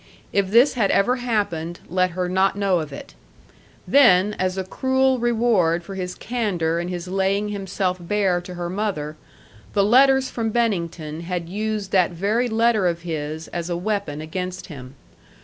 If 0.33 0.49
this 0.49 0.73
had 0.73 0.89
ever 0.89 1.17
happened, 1.17 1.79
let 1.87 2.09
her 2.17 2.27
not 2.27 2.55
know 2.55 2.79
of 2.79 2.91
it. 2.91 3.13
Then, 3.87 4.33
as 4.39 4.57
a 4.57 4.63
cruel 4.63 5.19
reward 5.19 5.83
for 5.83 5.93
his 5.93 6.15
candor 6.15 6.79
and 6.79 6.89
his 6.89 7.07
laying 7.07 7.49
himself 7.49 7.97
bare 8.01 8.41
to 8.41 8.55
her 8.55 8.67
mother, 8.67 9.15
the 9.73 9.83
letters 9.83 10.27
from 10.31 10.49
Bennington 10.49 11.19
had 11.21 11.49
used 11.49 11.91
that 11.91 12.09
very 12.09 12.47
letter 12.49 12.87
of 12.87 13.03
his 13.03 13.47
as 13.49 13.69
a 13.69 13.77
weapon 13.77 14.21
against 14.21 14.65
him. 14.69 14.95